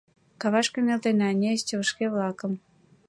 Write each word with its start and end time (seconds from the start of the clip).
Кавашке 0.41 0.79
нӧлтена 0.85 1.29
нефть 1.41 1.75
вышке-влакым 1.77 2.53